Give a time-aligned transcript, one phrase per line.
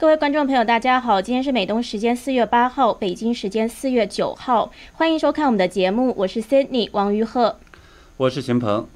[0.00, 7.56] 各位观众朋友，大家好，今天是美东时间四月八号，北京时间四月九号，欢迎收看我们的节目，我是 Sydney 王于鹤，
[8.16, 8.86] 我是秦鹏。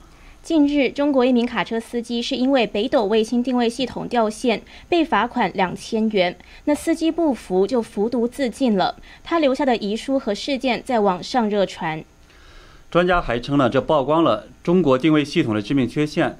[0.44, 6.36] 近日，中国一名卡车司机是因为北斗卫星定位系统掉线，被罚款两千元。
[6.66, 8.94] 那司机不服，就服毒自尽了。
[9.24, 12.04] 他留下的遗书和事件在网上热传。
[12.92, 16.38] 专家还称呢，这曝光了中国定位系统的致命缺陷，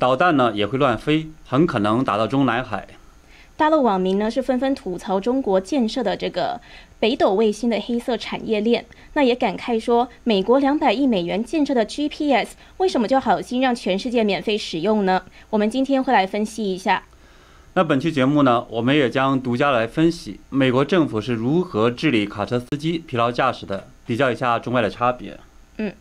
[0.00, 2.88] 导弹呢也会乱飞，很可能打到中南海。
[3.60, 6.58] 大陆网民呢是纷纷吐槽中国建设的这个
[6.98, 15.22] 北斗卫星的黑色产业链，那也感慨说，美国两百亿美元建设的 GPS 为什么就好心让全世界免费使用呢？
[15.50, 17.02] 我们今天会来分析一下。
[17.74, 25.38] 那本期节目呢，我们也将独家来分析美国政府是如何治理卡车司机疲劳驾驶的，比较一下中外的差别。
[25.76, 25.92] 嗯，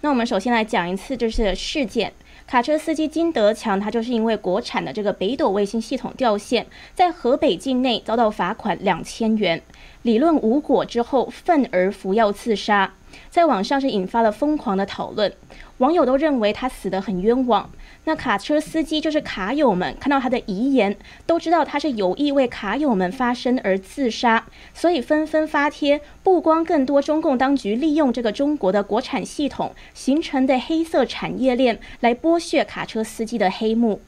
[0.00, 2.12] 那我们首先来讲一次这是事件。
[2.50, 9.62] 卡车司机金德强，他就是因为国产的这个北斗卫星系统掉线，在河北境内遭到罚款两千元，
[10.02, 12.92] 理论无果之后，愤而服药自杀，
[13.30, 15.32] 在网上是引发了疯狂的讨论，
[15.78, 17.70] 网友都认为他死得很冤枉。
[18.04, 34.00] 那卡车司机就是卡友们看到他的遗言，都知道他是有意为卡友们发声而自杀，所以纷纷发帖，不光更多中共当局利用这个中国的国产系统形成的黑色产业链来剥削卡车司机的黑幕。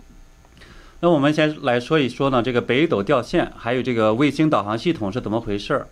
[1.01, 5.87] 那我们先来说一说呢，这个北斗掉线，还有这个卫星导航系统是怎么回事儿？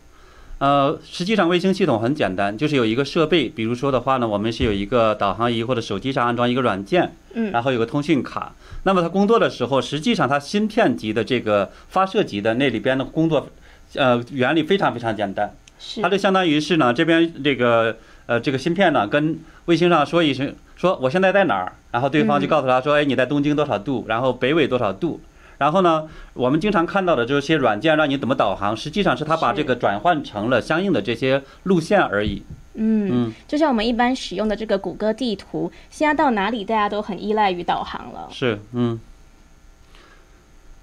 [0.61, 8.53] 呃，实际上卫星系统很简单，就是有一个设备，比如说的话呢，我们是有一个导航仪或者手机上安装一个软件，嗯，然后有个通讯卡。
[8.83, 13.49] 那么它工作的时候，实际上它芯片级的这个发射级的那里边的工作，
[13.95, 15.51] 呃，原理非常非常简单。
[15.79, 16.03] 是。
[16.03, 25.23] 它就相当于是呢，这边这个呃这个芯片呢，跟卫星上说一声，说我现在在哪儿，然后对方就告诉他说，哎，你在东京多少度，然后北纬多少度。
[25.61, 32.43] 然后呢，我们经常看到的这些软件让你怎么导航，实际上是它把这个转换成了相应的这些路线而已。
[32.75, 38.31] 嗯，就像我们一般使用的这个谷歌地图，现在到哪里大家都很依赖于导航了。
[38.33, 38.99] 是，嗯。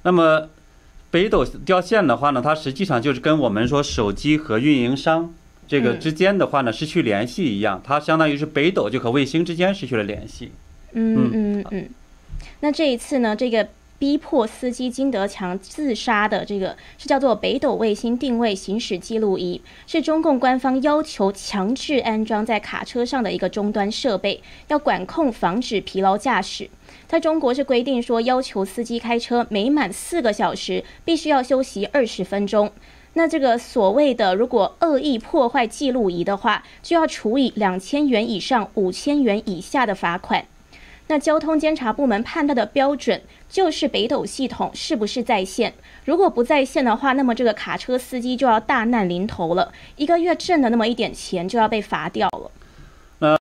[0.03, 0.47] 那么
[1.09, 5.33] 北斗掉线的话呢，它实际上就是跟我们说手机和运营商
[5.67, 10.51] 这个之间的话呢失去联系一样，它相当于是北斗就和卫星之间失去了联系。
[10.91, 11.89] 嗯嗯嗯。
[12.59, 13.67] 那这一次呢，这个。
[13.99, 26.69] 逼迫司机金德强自杀的这个是叫做北斗卫星定位行驶记录仪，是中共官方要求强制安装在卡车上的一个终端设备，要管控防止疲劳驾驶。
[27.07, 32.71] 在中国是规定说，要求司机开车每满四个小时必须要休息二十分钟。
[33.13, 40.45] 那这个所谓的如果恶意破坏记录仪的话，就要处以两千元以上五千元以下的罚款。
[41.09, 45.73] 那交通监察部门判断的标准就是北斗系统是不是在线？
[46.03, 52.51] 如果不在线的话，那么这个卡车司机就要大难临头了，一个月挣的那么一点钱就要被罚掉了。
[53.19, 53.37] 那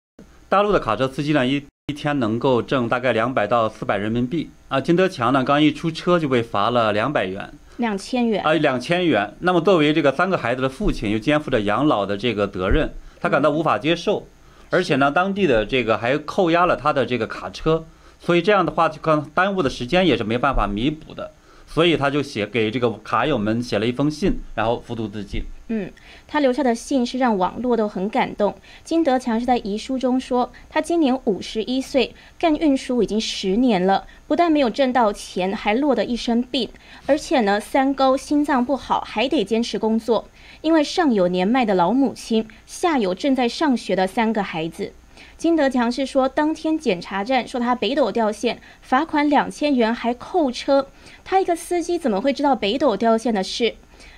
[0.49, 4.81] 大陆的卡车司机呢，一一天能够挣大概两百到四百人民币啊。
[4.81, 9.34] 金德强呢，刚一出车就被罚了两百元，两千元啊，两千元。
[9.41, 14.25] 那么作为这个三个孩子的父亲，又肩负着养老的这个责任，他感到无法接受。
[14.71, 17.84] 而且呢，当地的这个还扣押了他的这个卡车，
[18.19, 21.31] 所以这样的话，就可能耽误的时间也是没办法弥补的。
[21.69, 25.43] 所以他就写给这个卡友们写了一封信，然后服毒自尽。
[25.69, 25.91] 嗯，
[26.28, 28.54] 他留下的信是让网络都很感动。
[28.84, 36.71] 金德强是在遗书中说，他今年五十一岁，干运输已经十年了，不但没有挣到钱，还落得一身病，
[37.06, 40.28] 而且呢，三高，心脏不好，还得坚持工作。
[40.62, 44.93] 因为上有年迈的老母亲，下有正在上学的三个孩子。
[45.37, 50.89] 金德强是说，当天检查站说他北斗掉线，罚款两千元，还扣车。
[51.25, 53.75] 他一个司机怎么会知道北斗掉线的事？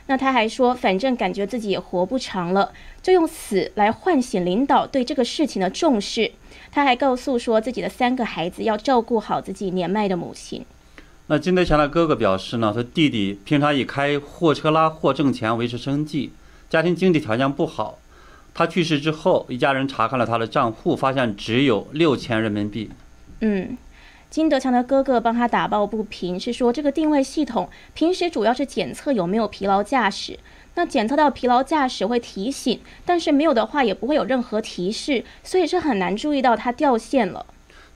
[0.06, 2.72] 那他还说，反正感觉自己也活不长了，
[3.02, 6.32] 就用死来唤醒领导对这个事情的重视。
[6.70, 10.64] 他还告诉说自己的三个孩子要照顾好自己年迈的母亲。
[11.30, 16.32] 那金德强的哥哥表示呢，他弟弟平常以开货车拉货挣钱维持生计，
[16.70, 17.98] 家庭经济条件不好。
[18.54, 22.90] 他去世之后，一家人查看了他的账户，发现只有六千人民币。
[23.42, 23.76] 嗯，
[24.30, 30.38] 金德强的哥哥帮他打抱不平，是说这个定位系统平时主要是检测有没有疲劳驾驶，
[30.76, 37.44] 那检测到疲劳驾驶会提醒，但是没有的话也不会有任何提示，所以是很难注意到它掉线了。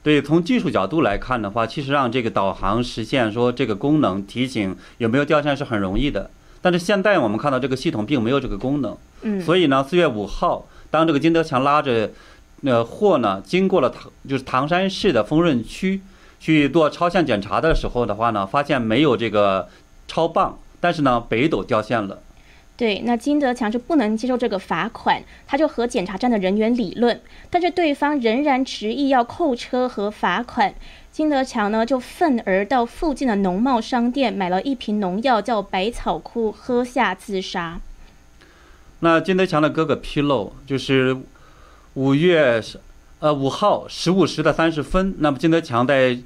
[0.02, 6.28] 对，从技术角度来看的话，其实让这个导航实现说这个功能提醒有没有掉线是很容易的。
[6.60, 12.10] 但是现在我们看到这个系统并没有这个功能，嗯，所以呢，四月五号，当这个金德强拉着，
[12.64, 16.00] 呃货呢，经过了唐就是唐山市的丰润区
[16.40, 19.68] 去做超线检查的时候的话呢，发现没有这个
[20.08, 22.18] 超磅，但是呢，北斗掉线了。
[22.82, 30.74] 对，那金德强是不能接受这个罚款，他就和检查站的人员理论，但是对方仍然执意要扣车和罚款。
[31.12, 37.80] 金德强呢就愤而到附近的农贸商店买了一瓶农药，叫百草枯，喝下自杀。
[38.98, 41.16] 那金德强的哥哥披露，就是
[41.94, 42.60] 五月
[43.20, 46.18] 呃五号十五时的三十分，那么金德强在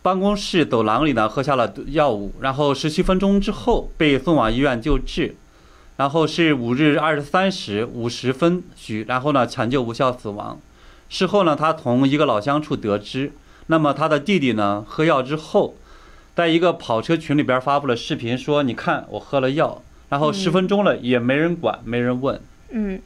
[0.00, 5.36] 办公室走廊里呢喝下了药物，然后十七分钟之后被送往医院救治。
[5.98, 10.60] 然后是五日二十三时五十分许，然后呢抢救无效死亡。
[11.08, 13.32] 事后呢，他从一个老乡处得知，
[13.66, 15.74] 那么他的弟弟呢喝药之后，
[16.36, 22.40] 在一个跑车群里边发布了视频，说你看我喝了药，然后十分钟了也没人管，没人问。
[22.70, 23.00] 嗯，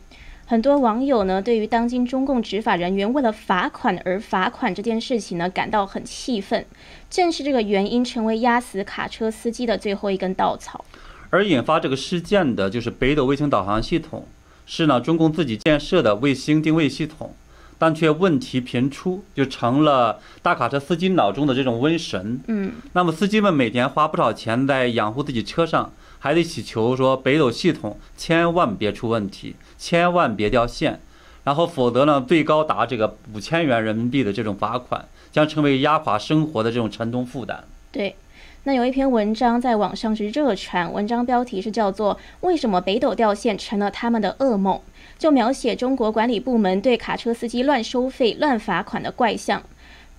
[0.44, 6.66] 很多网友呢对于当今中共执法人员为了罚款而罚款这件事情呢感到很气愤，
[7.08, 10.84] 正是这个原因成为压死卡车司机的最后一根稻草。
[11.32, 14.28] 而引发这个事件的就是北斗卫星导航系统，
[14.66, 17.34] 是呢中共自己建设的卫星定位系统，
[17.78, 22.38] 但却问题频出，就成了大卡车司机脑中的这种瘟神。
[22.48, 31.00] 嗯，那么司机们每年花不少钱在养护自己车上，还得祈求说北斗系统千万别出问题，千万别掉线，
[31.44, 37.64] 然后否则呢最高达这个五千元人民币的这种罚款，将成为压垮生活的这种沉重负担。
[37.90, 38.14] 对。
[38.64, 44.76] 那有一篇文章在网上是热传，文章标题是叫做《为什么北斗掉线成了他们的噩梦》，
[45.18, 49.64] 就描写中国管理部门对卡车司机乱收费、乱罚款的怪象。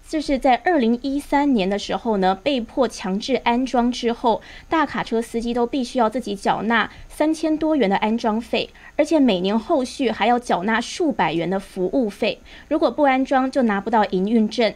[0.05, 12.39] 就是在二零一三年的时候呢，被迫强制安装之后，大卡车司机都必须要自己缴纳三千多元的安装费，而且每年后续还要缴纳数百元的服务费。
[12.67, 14.73] 如果不安装，就拿不到营运证。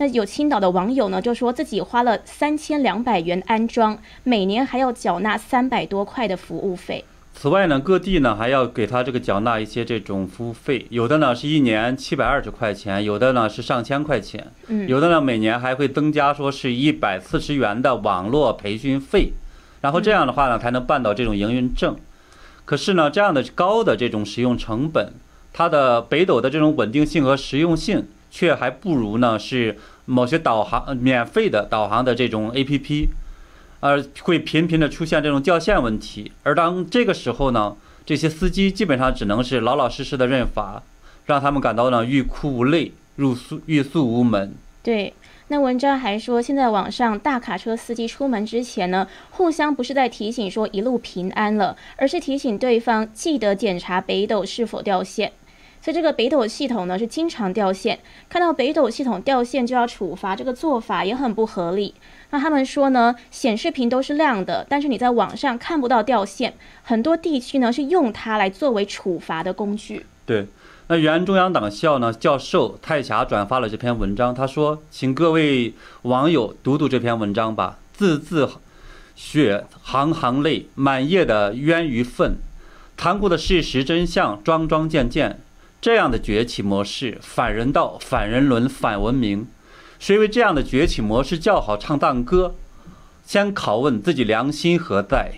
[0.00, 7.04] 那有青岛的网友呢，就说自己花了三千两百元安装，每年还要缴纳三百多块的服务费。
[7.34, 19.32] 此外呢，各地呢还要给他这个缴纳一些这种服务费，有的呢是一年七百二十块钱，有的呢是上千块钱，嗯，有的呢每年还会增加，说是一百四十元的网络培训费，
[19.80, 21.96] 然后这样的话呢才能办到这种营运证。
[22.64, 25.12] 可是呢，这样的高的这种使用成本，
[25.52, 28.06] 它的北斗的这种稳定性和实用性。
[28.30, 33.08] 却还不如呢，是某些导航免费的导航的这种 APP，
[33.80, 36.32] 而，会频频的出现这种掉线问题。
[36.42, 37.76] 而当这个时候呢，
[38.06, 40.82] 这些司机基本上只能是老老实实的认罚，
[41.26, 44.54] 让他们感到呢欲哭无泪，入宿欲诉无门。
[44.82, 45.12] 对，
[45.48, 55.32] 那文章还说，现在网上大卡车司机出门之前呢，互相不是在提醒说一路平安了，而是提醒对方记得检查北斗是否掉线。
[55.80, 57.98] 所以这个北斗系统呢是经常掉线，
[58.28, 61.94] 看到北斗系统掉线就要处罚，这个做法也很不合理。
[62.30, 66.52] 那他们说呢，显示屏都是亮的，但是你在网上看不到掉线，
[66.82, 70.04] 很多地区呢是用它来作为处罚的工具。
[70.26, 70.46] 对，
[70.88, 75.72] 那原中央党校呢教授泰霞转发了这篇文章，他说：“请各位
[76.02, 78.50] 网友读读这篇文章吧，字字
[79.16, 82.36] 血，行行泪，满页的冤与愤，
[82.98, 85.40] 残酷的事实真相，桩桩件件。”
[85.80, 89.46] 这样的崛起模式，反人道、反人伦、反文明，
[90.00, 92.54] 谁为这样的崛起模式叫好、唱赞歌？
[93.24, 95.34] 先拷问自己良心何在？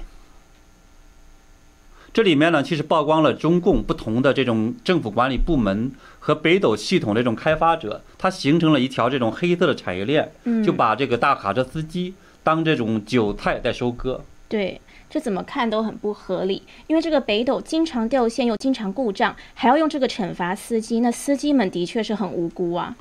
[2.12, 10.32] 这里面呢，其实曝光了中共不同的这种政府管理部门和北斗系统这种开发者，它形成了一条这种黑色的产业链，
[10.64, 14.24] 就把这个大卡车司机当这种韭菜在收割。
[14.48, 14.80] 对。
[15.10, 22.94] 这怎么看都很不合理，因为这个北斗经常掉线又经常故障，还要用这个惩罚司机，那司机们的确是很无辜啊。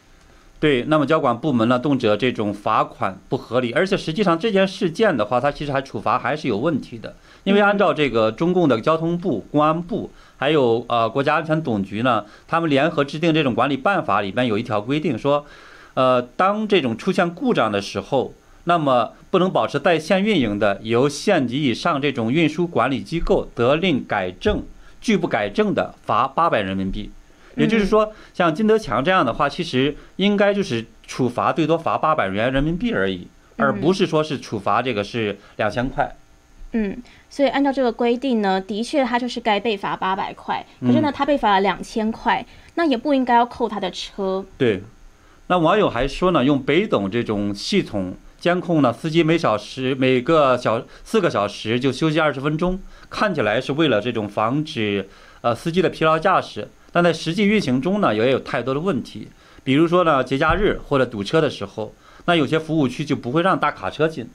[0.60, 15.46] 对，那么交管部门呢，动辄这种罚款不合理，而且实际上这件事件的话，它其实还处罚还是有问题的，因为按照这个中共的交通部、公安部还有呃国家安全总局呢，他们联合制定这种管理办法里边有一条规定说，
[15.94, 18.34] 呃，当这种出现故障的时候。
[18.70, 24.64] 那么不能保持在线运营的，由县级以上这种运输管理机构责令改正，
[25.02, 27.10] 拒不改正的，罚八百人民币。
[27.56, 36.16] 也就是说，像金德强这样的话，其实应该就是处罚最多罚八百元人民币而已，而不是说是处罚这个是两千块。
[36.74, 36.96] 嗯，
[37.28, 40.64] 所以按照这个规定呢，的确他就是该被罚八百块。
[40.80, 42.46] 可是呢，他被罚了两千块，
[42.76, 44.46] 那也不应该要扣他的车。
[44.60, 44.84] 对，
[45.48, 48.14] 那网友还说呢，用北斗这种系统。
[48.40, 52.80] 监控呢，司机每小时每个小四个小时就休息二十分钟，
[53.10, 55.10] 看起来是为了这种防止
[55.42, 59.28] 呃司机的疲劳驾驶，但在实际运行中呢，也有太多的问题。
[59.64, 61.94] 比如说呢，节假日或者堵车的时候，
[62.26, 64.30] 那有些服务区就不会让大卡车进，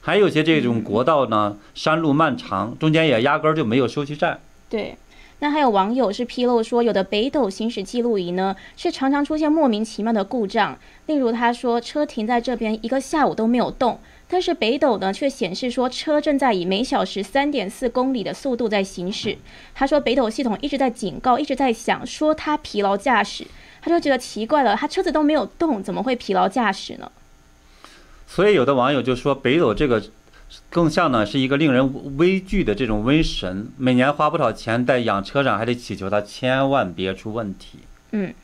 [0.00, 4.40] 还有些这种国道呢，山路漫长，中间也压根儿就没有休息站。
[4.68, 4.96] 对。
[5.40, 10.78] 那还有网友是披露说，有的北斗行驶记录仪呢，是常常出现莫名其妙的故障。
[11.06, 19.38] 例如，他说车停在这边一个下午都没有动，但是北斗呢却显示说车正在以每小时三点四公里的速度在行驶。
[19.74, 23.46] 他说北斗系统一直在警告，一直在响，说他疲劳驾驶。
[23.80, 27.10] 他就觉得奇怪了，他车子都没有动，怎么会疲劳驾驶呢？
[28.26, 30.02] 所以有的网友就说，北斗这个。
[30.68, 37.78] 更像呢是一个令人畏惧的这种瘟神，每年花不少钱在养车上，还得祈求它千万别出问题。
[38.12, 38.34] 嗯，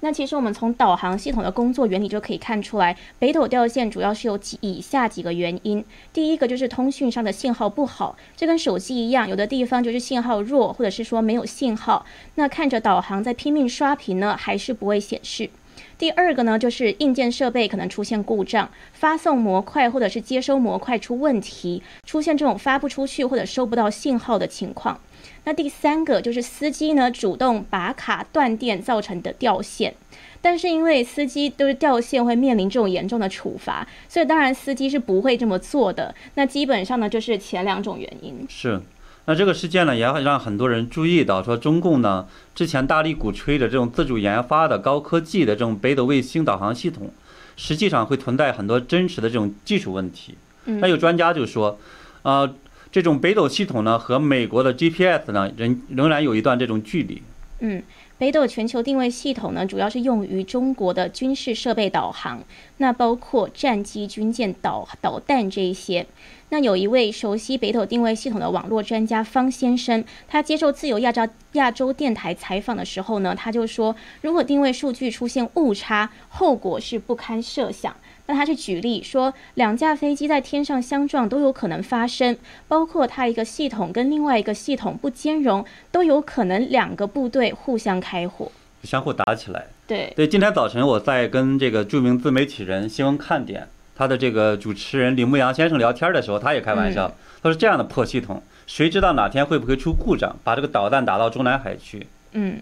[0.00, 5.82] 那其实我们从导航系统的工作原理就可以看出来，北斗掉线主要是有几以下几个原因。
[6.12, 12.04] 第一个就是通讯上的信号不好，这跟手机一样，有的地方就是信号弱，或者是说没有信号，
[12.34, 15.48] 那看着导航在拼命刷屏呢，还是不会显示。
[15.96, 24.98] 第二个呢，就是硬件设备可能出现故障，发送模块或者是接收模块出问题，出现这种发不出去或者收不到信号的情况。
[25.44, 29.94] 那第三个就是司机呢主动拔卡断电造成的掉线，
[30.40, 36.14] 但是因为司机都是掉线会面临这种严重的处罚，所以当然司机是不会这么做的。
[36.34, 38.80] 那基本上呢就是前两种原因是。
[39.26, 47.10] 那这个事件呢，也让很多人注意到，说中共呢之前大力鼓吹的这种自主研发的高科技的这种北斗卫星导航系统，
[47.56, 50.34] 实际上会存在很多真实的这种技术问题。
[50.64, 51.78] 那有专家就说，
[52.22, 52.54] 呃，
[52.92, 57.22] 这种北斗系统呢和美国的 GPS 呢仍仍然有一段这种距离。
[57.60, 57.82] 嗯。
[58.24, 62.42] 北斗全球定位系统呢，主要是用于中国的军事设备导航，
[62.78, 66.06] 那包括战机、军舰、导导弹这一些。
[66.48, 77.94] 那有一位熟悉北斗定位系统的网络专家方先生，他接受自由亚洲亚洲电台采访的时候呢，他就说，如果定位数据出现误差，后果是不堪设想。
[78.26, 85.62] 那他去举例说，两架飞机在天上相撞都有可能发生，包括它一个系统跟另外一个系统不兼容，
[85.92, 88.50] 都有可能两个部队互相开火，
[88.82, 89.66] 相互打起来。
[89.86, 97.06] 对对，今天早晨我在跟这个著名自媒体人新闻看点他的这个主持人李牧阳先生聊天的时候，他也开玩笑，
[97.42, 102.06] 他说这样的破系统，谁知道哪天会不会出故障，把这个导弹打到中南海去？
[102.32, 102.58] 嗯。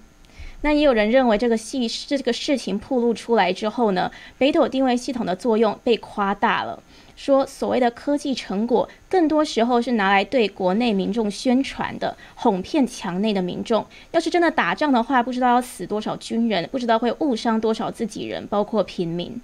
[0.62, 6.81] 那也有人认为，这个戏这个事情暴露出来之后呢，北斗定位系统的作用被夸大了，
[7.16, 13.85] 说所谓的科技成果，更多时候是拿来对国内民众宣传的，哄骗墙内的民众。
[14.12, 19.40] 要是真的打仗的话，不知道要死多少军人，不知道会误伤多少自己人，包括平民。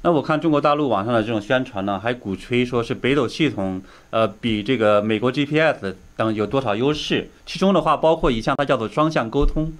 [0.00, 9.70] 那我看中国大陆网上的这种宣传呢，还鼓吹说是北斗系统，呃，比这个美国 GPS 等有多少优势，其中的话包括一项，它叫做双向沟通。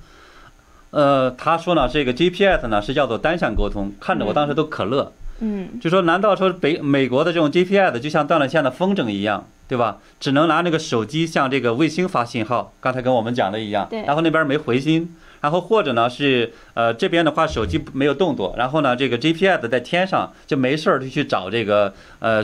[0.90, 5.12] 呃，他说呢，这个 GPS 呢是叫做单向沟通，看着我当时都可乐。
[5.40, 9.98] 嗯，就说难道说北美国的这种 GPS 就像断了线的风筝一样，对吧？
[10.18, 13.86] 只能拿那个手机向这个卫星发信号，刚才跟我们讲的一样。
[13.88, 14.02] 对。
[14.02, 22.42] 然后那边没回音，然后或者呢是呃这边的话手机没有动作，然后呢这个 GPS 在天上就没事儿就去找这个呃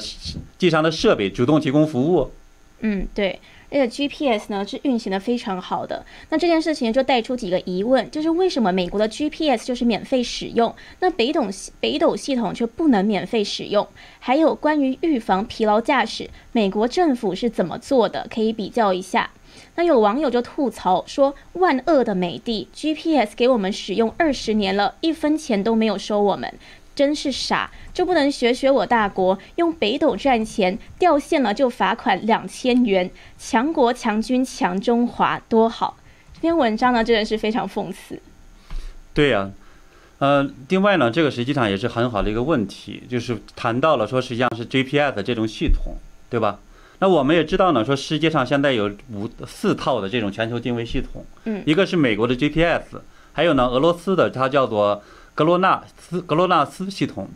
[0.56, 2.30] 地上的设备，主动提供服务。
[2.80, 3.40] 嗯，对。
[3.75, 11.49] 这个 GPS 呢是运行的非常好的，那这件事情就带出几个疑问，就是为什么美国的 GPS 就是免费使用，那北斗
[11.81, 13.85] 北斗系统却不能免费使用？
[14.21, 18.28] 还有关于预防疲劳驾驶，美国政府是怎么做的？
[18.33, 19.33] 可以比较一下。
[19.75, 26.54] 那有网友就吐槽说，万恶的美帝 GPS 给我们使用二十年了，一分钱都没有收我们。
[26.94, 35.96] 真是傻，就不能学学我大国，用北斗赚钱，掉线了就罚款两千元，强国强军强中华，多好！
[36.34, 38.20] 这篇文章呢，真的是非常讽刺。
[39.12, 39.50] 对呀，
[40.18, 45.96] 呃，另外呢，这个实际上也是很好的一个问题，就是谈到了说，实际上是 GPS 这种系统，
[46.30, 46.60] 对吧？
[47.00, 53.00] 那我们也知道呢，说世界上现在有五四套的这种全球定位系统，嗯，一个是美国的 GPS，
[53.32, 55.02] 还有呢，俄罗斯的，它叫做。
[55.35, 57.29] 格罗纳斯格罗纳斯系统，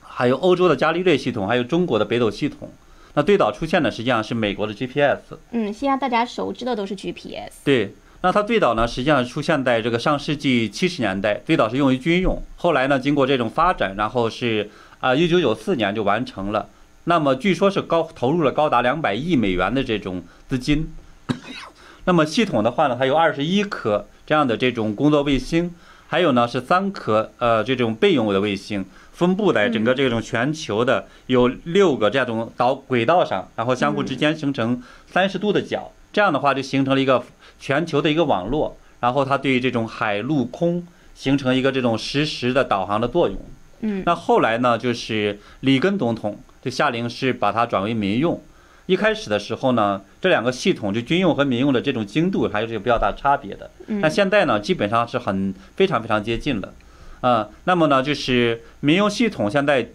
[0.00, 2.70] 还有欧洲的伽利略系统，还有中国的北斗系统。
[3.12, 5.18] 那最早出现的实际上是美国的 GPS。
[5.50, 7.52] 嗯，现在大家熟知的都是 GPS。
[7.62, 12.42] 对，那它最早呢，实际上出现在这个上世纪七十年代，最早是用于军用。
[12.56, 16.70] 后来呢，经过这种发展，然后是啊，一九九四年就完成了。
[17.04, 20.90] 那么据说是高投入了高达两百亿美元的这种资金。
[22.06, 25.74] 那么系统的话呢，它有二十一颗这样的这种工作卫星。
[26.16, 28.82] 还有呢，是三颗呃这种备用的卫星，
[29.12, 37.22] 分布在整个这种全球的有六个这种导轨道上，然后相互之间形成三十度的角，这样的话就形成了一个
[37.60, 43.36] 全球的一个网络，然后它对于这种海陆空形成一个这种实时的导航的作用。
[43.80, 46.38] 嗯，那后来呢，就是里根总统。
[46.62, 48.40] 就下令是把它转为民用。
[48.86, 53.70] 一开始的时候呢，这两个系统就军用和民用的这种精度还是有比较大差别的。
[53.86, 56.72] 那现在呢，基本上是很非常非常接近了。
[57.20, 59.88] 啊，那么呢，就是民用系统现在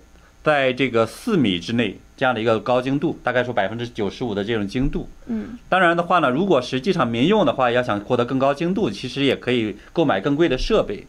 [0.44, 5.08] 在这个四米之内这样的一个高精度，大概说百分之九十五的这种精度。
[5.28, 11.08] 嗯，当然的话呢，如果实际上民用的话，要想获得更高精度，其实也可以购买更贵的设备。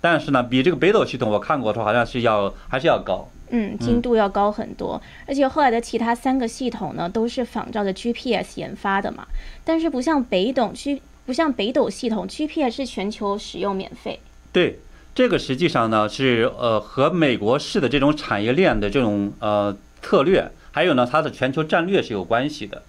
[0.00, 3.30] 但是呢，比这个北斗系统我看过说好像是要还是要高。
[3.50, 9.26] 嗯，精度要高很多，而且后来的其他三个系统呢，都是仿照着 GPS 研发的嘛。
[9.64, 14.20] 但是不像北斗 G，不像北斗系统，GPS 是全球使用免费。
[14.52, 14.78] 对，
[15.14, 22.82] 这个实际上呢是呃和美国式的这种产业链的这种呃策略，还有呢它的全球战略是有关系的。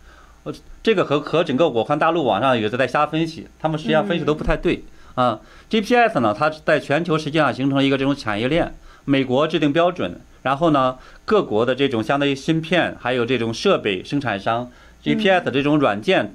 [0.43, 4.83] 呃，这个和和整个我看大陆网上有的在瞎分析，他们实际上分析都不太对
[5.15, 5.39] 啊。
[5.69, 8.73] GPS 呢，它在全球实际上形成了一个这种产业链，
[9.05, 10.19] 美国制定标准。
[10.43, 14.69] 然后呢，各国的这种相当于芯片，还有这种设备生产商
[15.03, 16.33] ，GPS 这种软件，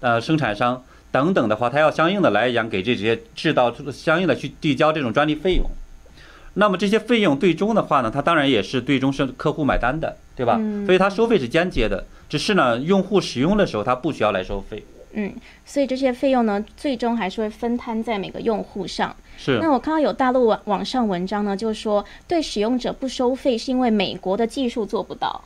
[0.00, 0.82] 呃，生产商
[1.12, 5.64] 等等的话，它要相应的来讲给这些制造相应的去递交这种专利费用。
[6.54, 10.60] 那么这些费用最终的话呢，它当然也是最终是客户买单的，对吧？
[10.86, 14.84] 所以它收费是间接的，只是呢，用户使用的时候它不需要来收费。
[15.16, 15.32] 嗯，
[15.64, 19.14] 所以这些费用呢，最终还是会分摊在每个用户上。
[19.36, 19.58] 是。
[19.60, 25.44] 那我看到有大陆网网上文章呢，就是说对使用者不收费，是因为美国的技术做不到。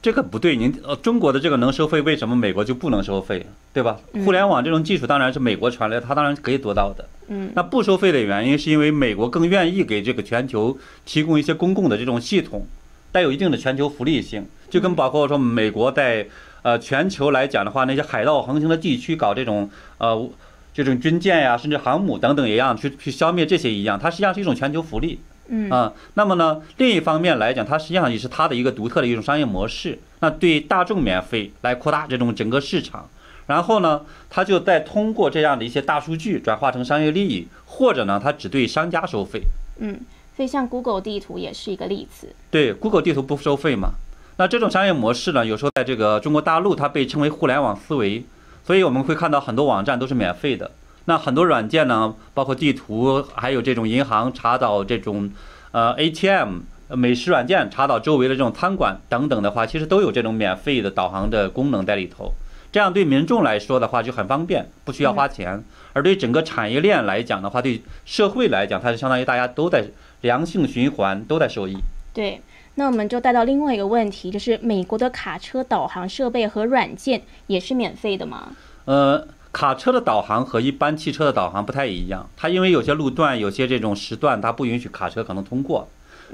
[0.00, 3.44] 这个不对，您呃，中国的这个能收费，为什么美国就不能收费？
[3.72, 3.98] 对吧？
[4.24, 7.04] 互联网这种技术当然是美国传来，它当然可以做到的。
[7.28, 7.50] 嗯。
[7.54, 12.66] 那不收费的原因是因为美国更愿意给这个全球提供一些公共的这种系统，
[13.12, 16.26] 带有一定的全球福利性，就跟包括说美国在。
[16.66, 20.28] 呃，全球来讲的话，那些海盗横行的地区搞这种呃，
[20.74, 25.20] 这种军舰呀，甚至航母等等一样，去去消灭这些一样，它实际上是一种全球福利。
[25.46, 29.96] 嗯啊，那么呢，另一方面来讲，它实际上也是它的一个独特的一种商业模式。
[30.18, 33.08] 那对大众免费来扩大这种整个市场，
[33.46, 39.42] 然后呢，它就再通过这样的一些大数据转化成商业利益，或者呢，它只对商家收费。
[39.78, 40.00] 嗯，
[40.34, 42.34] 所以像 Google 地图也是一个例子。
[42.50, 43.92] 对，Google 地图不收费嘛？
[44.38, 48.22] 那这种商业模式呢，有时候在这个中国大陆，它被称为互联网思维，
[48.66, 50.70] 所以我们会看到很多网站都是免费的。
[51.06, 55.30] 那很多软件呢，包括地图，还有这种银行查找这种，
[55.70, 62.34] 呃 ATM、美食软件查找周围的这种餐馆等等的话，其实都有这种免费的导航的功能在里头。
[62.70, 65.64] 这样对民众来说的话就很方便，不需要花钱。
[65.94, 69.86] 而对整个产业链来讲的话，对社会来讲，它是相当于大家都在
[70.20, 71.78] 良性循环，都在受益。
[72.12, 72.42] 对。
[72.78, 78.54] 那我们就带到另外一个问题，就是美国的卡车导航设备和软件也是免费的吗？
[78.84, 85.88] 呃，卡车的导航和一般汽车的导航不太一样，它因为有些路段、有些这种时段，它不允许卡车可能通过。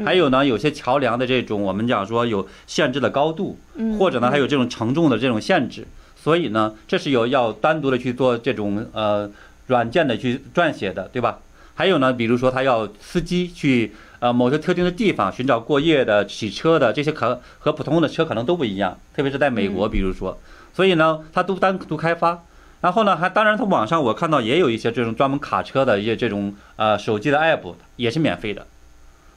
[0.05, 3.57] 还有呢，有些桥梁的这种我们讲说有限制的高度，
[3.97, 9.31] 或者呢还有这种承重的这种限制，所以呢这是有要单独的去做这种呃
[9.69, 11.39] 软件的去撰写的，对吧？
[11.75, 13.93] 还有呢，比如说他要司机去。
[14.23, 20.39] 呃，某些特定的地方寻找过夜的、洗车的这些，可和普通的车可能都不一样，特别是在美国，比如说，
[20.73, 22.45] 所以呢，它都单独开发。
[22.83, 28.65] 然后呢，还当然，它网上我看到也有一些这种专门卡车的一些这种呃手机的 app 也是免费的。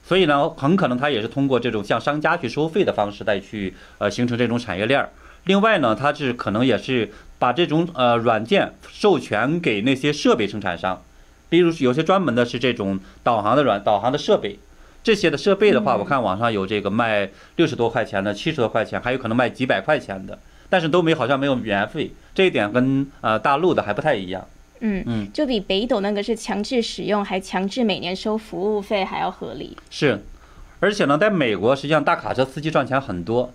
[0.04, 5.10] 所以呢，很可能它也是通过这种向商家去收费的方式再去呃形成这种产业链儿。
[5.46, 11.02] 另外呢，它是可能也是把这种呃软件授权给那些设备生产商，
[11.50, 14.60] 比如有些专门的是这种导航的软导航的设备。
[15.06, 24.44] 这些的设备的话，我看网上有这个卖六十多块钱的，七十多块钱，还有可能卖几百块钱的，但是都没好像没有免费，这一点跟呃大陆的还不太一样。
[24.80, 29.78] 嗯嗯，就比北斗那个是强制使用，还强制每年收服务费还要合理。
[29.92, 30.24] 是，
[30.80, 33.54] 而且呢，在美国实际上大卡车司机赚钱很多，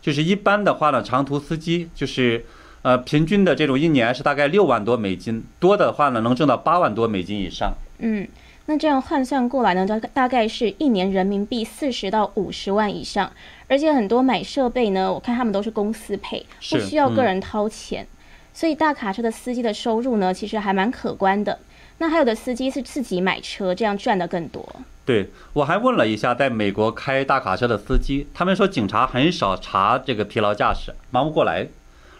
[0.00, 2.46] 就是一般的话呢，长途司机就是
[2.82, 7.74] 呃平均的这种一年是大概六万多美金，多的话呢能挣到八万多美金以上。
[7.98, 8.28] 嗯。
[8.66, 13.30] 那这样换算过来呢，大大概是一年人民币四十到五十万以上，
[13.68, 18.06] 而且很多买设备呢，我看他们都是公司配，不需要个人掏钱，
[18.54, 21.58] 所以大卡车的司机的收入呢，其实还蛮可观的。
[21.98, 24.66] 那还有的司机是自己买车，这样赚的更多。
[25.04, 31.68] 对我还问了一下，在美国开大卡车的司机，他们说警察很少查这个疲劳驾驶，忙不过来，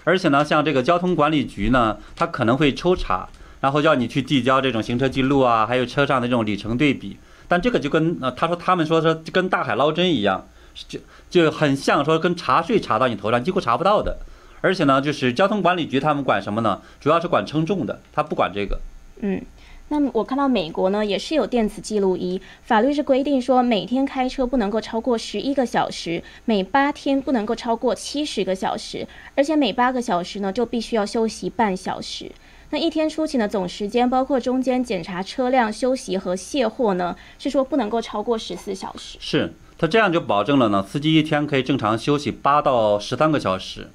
[0.04, 3.30] 而且呢，像这个交通管理局呢，他可能会抽查。
[3.64, 7.16] 然后要你去递交这种行车记录啊，还有车上的这种里程对比，
[7.48, 10.46] 但这个就跟呃，他说他们说是跟大海捞针一样，
[10.86, 11.00] 就
[11.30, 14.18] 就很像说跟查税查到你头上，几乎查不到的。
[14.60, 16.82] 而且呢，就是交通管理局他们管什么呢？
[17.00, 18.78] 主要是管称重的，他不管这个。
[19.22, 19.40] 嗯，
[19.88, 32.30] 那么我看到美国呢也是有电子记录仪，法律是规定说每天开车不能够超过十一个小时，每八天不能够超过七十个小时，而且每八个小时呢就必须要休息半小时。
[32.74, 39.16] 那一天出勤的总时间，包括中间检查车辆、休息和卸货呢，是说不能够超过十四小时。
[39.20, 43.90] 是他这样就保证了呢，司机一天可以正常休息八到十三个小时，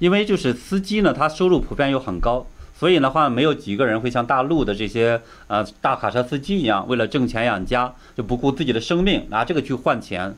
[0.00, 2.44] 因为就是司机呢，他收入普遍又很高。
[2.76, 10.34] 所以的话，没有几个人会像大陆的这些呃大卡车司机一样，为了挣钱养家，就不顾自己的生命拿这个去换钱。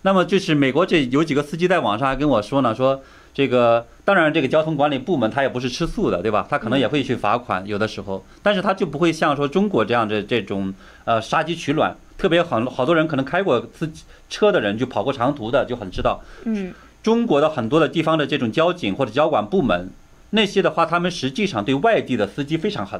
[0.00, 3.02] 那么就是美国这有几个司机在网上还跟我说呢，说
[3.34, 6.46] 这个当然这个交通管理部门他也不是吃素的，对吧？
[6.48, 10.72] 他可能也会去罚款，有的时候，但是他就不会像说中国这样的这种
[11.04, 13.92] 呃杀鸡取卵，特别很好多人可能开过司
[14.30, 19.90] 车的人就跑过长途的就很知道，嗯，中国的很多的地方的这种交警或者交管部门。
[20.30, 22.98] 那些的话，他们实际上对外地的司机非常狠，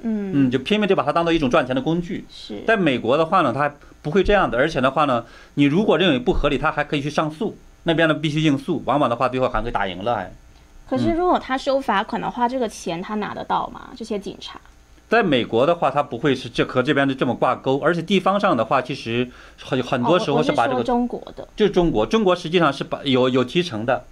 [0.00, 2.24] 嗯嗯，就拼命就把它当做一种赚钱的工具。
[2.32, 10.32] 是在美国的话呢，他不会这样的，而且的话呢，你如果认为不合理，他还可以去上诉，那边呢必须应诉，往往的话最后还会打赢了还。
[10.88, 13.90] 可是如果他收罚款的话，这个钱他拿得到吗？
[13.96, 14.60] 这些警察？
[15.08, 19.30] 在美国的话，他不会是这和这边的这么挂钩，而且地方上的话，其实
[19.62, 24.04] 很很多时候是把这个中国的，就是中国，中国实际上是把有有提成的。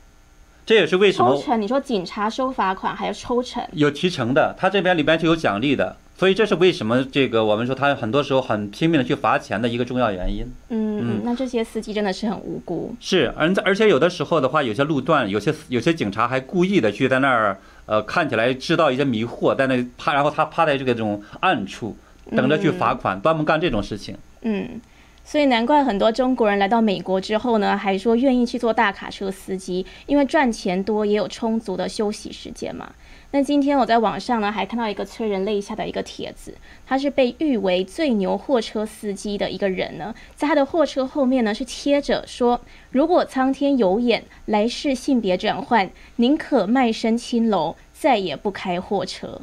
[0.66, 1.60] 这也是为什么抽成？
[1.60, 3.62] 你说警察收罚款还要抽成？
[3.72, 10.46] 有提成的，他这边里边是有奖励的，所以这是为什么这个我们说他很多时候很拼命的去罚钱的一个重要原因。
[10.68, 12.94] 嗯嗯，那这些司机真的是很无辜。
[13.00, 21.96] 是，而而且有的时候的话，有些路段，有些有些警察还故意的去在那儿，呃，看起来制造一些迷惑，在那趴，然后他趴在这个这种暗处，
[22.30, 24.16] 等着去罚款，专门干这种事情。
[24.42, 24.80] 嗯。
[25.26, 32.92] 所以难怪很多中国人来到美国之后呢，还说愿意去做大卡车司机，因为赚钱多，也有充足的休息时间嘛。
[33.34, 36.54] 那今天我在网上呢，还看到一个催人泪下的一个帖子，
[36.86, 42.60] 他是被誉为最牛货车司机的一个人呢，在他的货车后面呢是贴着说
[42.92, 49.40] ：“如果苍天有眼，来世性别转换，宁可卖身青楼，再也不开货车。”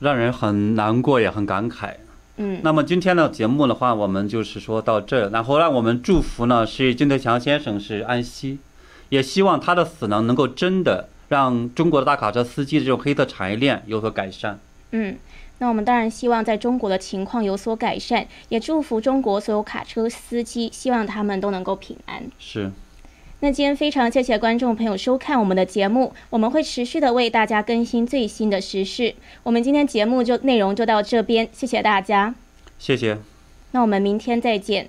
[0.00, 1.94] 让人很难过，也很感慨。
[2.36, 8.58] 嗯，那么今天的节目的话，我们就是说到这，然后让我们祝福呢，是金德强先生是安息，
[9.08, 14.58] 也希望他的死呢，能够真的让中国的大卡车司机的这种黑色产业链有所改善。
[14.92, 15.16] 嗯，
[15.58, 22.22] 那我们当然希望在中国的情况有所改善，也祝福中国所有卡车司机，希望他们都能够平安。
[22.38, 22.70] 是。
[23.40, 29.14] 那今天非常谢谢观众朋友收看我们的节目，我们会持续的为大家更新最新的时事。
[29.44, 32.34] 我们今天节目就内容就到这边，谢谢大家，
[32.80, 33.18] 谢谢。
[33.70, 34.88] 那我们明天再见。